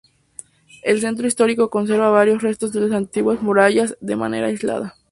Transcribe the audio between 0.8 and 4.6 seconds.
El Centro Histórico conserva varios restos de las antiguas murallas de manera